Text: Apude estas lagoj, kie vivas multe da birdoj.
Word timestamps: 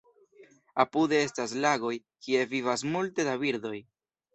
Apude 0.83 1.21
estas 1.27 1.55
lagoj, 1.67 1.95
kie 2.25 2.43
vivas 2.59 2.89
multe 2.97 3.33
da 3.33 3.41
birdoj. 3.49 3.79